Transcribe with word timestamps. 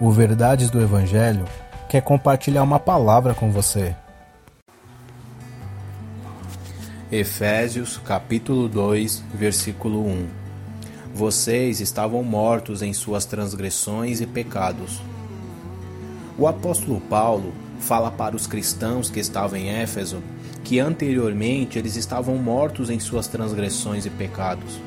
O 0.00 0.12
Verdades 0.12 0.70
do 0.70 0.80
Evangelho 0.80 1.44
quer 1.88 2.00
compartilhar 2.02 2.62
uma 2.62 2.78
palavra 2.78 3.34
com 3.34 3.50
você. 3.50 3.96
Efésios 7.10 8.00
capítulo 8.04 8.68
2, 8.68 9.24
versículo 9.34 10.06
1 10.06 10.28
Vocês 11.12 11.80
estavam 11.80 12.22
mortos 12.22 12.80
em 12.80 12.92
suas 12.92 13.24
transgressões 13.24 14.20
e 14.20 14.26
pecados. 14.26 15.02
O 16.38 16.46
apóstolo 16.46 17.00
Paulo 17.00 17.52
fala 17.80 18.12
para 18.12 18.36
os 18.36 18.46
cristãos 18.46 19.10
que 19.10 19.18
estavam 19.18 19.58
em 19.58 19.68
Éfeso 19.68 20.22
que 20.62 20.78
anteriormente 20.78 21.76
eles 21.76 21.96
estavam 21.96 22.36
mortos 22.36 22.88
em 22.88 23.00
suas 23.00 23.26
transgressões 23.26 24.06
e 24.06 24.10
pecados 24.10 24.78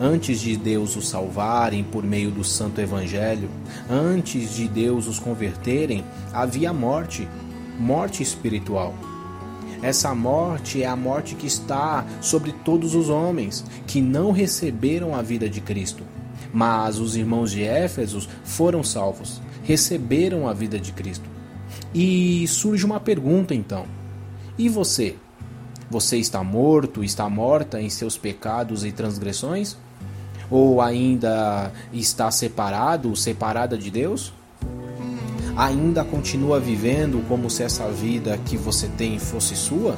antes 0.00 0.40
de 0.40 0.56
Deus 0.56 0.96
os 0.96 1.08
salvarem 1.08 1.82
por 1.84 2.04
meio 2.04 2.30
do 2.30 2.44
Santo 2.44 2.80
Evangelho, 2.80 3.48
antes 3.90 4.54
de 4.54 4.68
Deus 4.68 5.06
os 5.06 5.18
converterem, 5.18 6.04
havia 6.32 6.72
morte, 6.72 7.28
morte 7.78 8.22
espiritual. 8.22 8.94
Essa 9.82 10.14
morte 10.14 10.82
é 10.82 10.86
a 10.86 10.96
morte 10.96 11.34
que 11.34 11.46
está 11.46 12.04
sobre 12.20 12.52
todos 12.52 12.94
os 12.94 13.08
homens 13.08 13.64
que 13.86 14.00
não 14.00 14.32
receberam 14.32 15.14
a 15.14 15.22
vida 15.22 15.48
de 15.48 15.60
Cristo. 15.60 16.02
Mas 16.52 16.98
os 16.98 17.16
irmãos 17.16 17.50
de 17.50 17.62
Éfeso 17.62 18.26
foram 18.44 18.82
salvos, 18.82 19.40
receberam 19.62 20.48
a 20.48 20.54
vida 20.54 20.78
de 20.78 20.92
Cristo. 20.92 21.28
E 21.94 22.46
surge 22.48 22.86
uma 22.86 22.98
pergunta 22.98 23.54
então: 23.54 23.86
e 24.58 24.68
você? 24.68 25.16
Você 25.90 26.16
está 26.16 26.42
morto, 26.42 27.04
está 27.04 27.28
morta 27.28 27.80
em 27.80 27.88
seus 27.88 28.18
pecados 28.18 28.84
e 28.84 28.90
transgressões? 28.90 29.76
Ou 30.50 30.80
ainda 30.80 31.72
está 31.92 32.30
separado, 32.30 33.14
separada 33.14 33.78
de 33.78 33.90
Deus? 33.90 34.32
Ainda 35.56 36.04
continua 36.04 36.60
vivendo 36.60 37.26
como 37.28 37.48
se 37.48 37.62
essa 37.62 37.88
vida 37.88 38.38
que 38.44 38.56
você 38.56 38.88
tem 38.88 39.18
fosse 39.18 39.56
sua? 39.56 39.96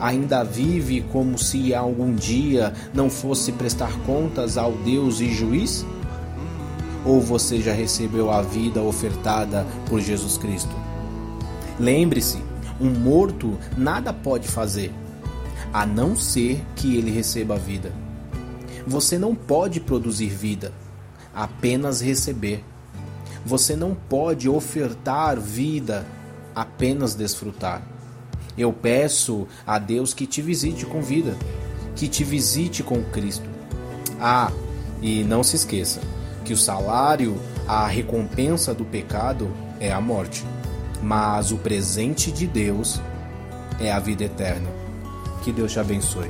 Ainda 0.00 0.42
vive 0.42 1.02
como 1.12 1.38
se 1.38 1.74
algum 1.74 2.14
dia 2.14 2.72
não 2.92 3.08
fosse 3.08 3.52
prestar 3.52 3.92
contas 4.00 4.58
ao 4.58 4.72
Deus 4.72 5.20
e 5.20 5.32
juiz? 5.32 5.86
Ou 7.04 7.20
você 7.20 7.60
já 7.60 7.72
recebeu 7.72 8.30
a 8.30 8.42
vida 8.42 8.82
ofertada 8.82 9.64
por 9.88 10.00
Jesus 10.00 10.36
Cristo? 10.36 10.74
Lembre-se, 11.78 12.38
um 12.80 12.90
morto 12.90 13.58
nada 13.76 14.12
pode 14.12 14.48
fazer, 14.48 14.92
a 15.72 15.86
não 15.86 16.16
ser 16.16 16.64
que 16.74 16.96
ele 16.96 17.10
receba 17.10 17.54
a 17.54 17.58
vida. 17.58 17.92
Você 18.86 19.18
não 19.18 19.34
pode 19.34 19.80
produzir 19.80 20.28
vida, 20.28 20.72
apenas 21.34 22.00
receber. 22.00 22.64
Você 23.44 23.76
não 23.76 23.94
pode 23.94 24.48
ofertar 24.48 25.38
vida, 25.38 26.06
apenas 26.54 27.14
desfrutar. 27.14 27.82
Eu 28.56 28.72
peço 28.72 29.46
a 29.66 29.78
Deus 29.78 30.14
que 30.14 30.26
te 30.26 30.40
visite 30.40 30.86
com 30.86 31.02
vida, 31.02 31.36
que 31.94 32.08
te 32.08 32.24
visite 32.24 32.82
com 32.82 33.02
Cristo. 33.04 33.48
Ah, 34.20 34.50
e 35.02 35.22
não 35.24 35.42
se 35.42 35.56
esqueça 35.56 36.00
que 36.46 36.52
o 36.52 36.56
salário, 36.56 37.36
a 37.66 37.86
recompensa 37.88 38.72
do 38.72 38.84
pecado 38.84 39.50
é 39.80 39.92
a 39.92 40.00
morte, 40.00 40.44
mas 41.06 41.52
o 41.52 41.58
presente 41.58 42.32
de 42.32 42.48
Deus 42.48 43.00
é 43.78 43.92
a 43.92 44.00
vida 44.00 44.24
eterna. 44.24 44.68
Que 45.44 45.52
Deus 45.52 45.70
te 45.70 45.78
abençoe. 45.78 46.26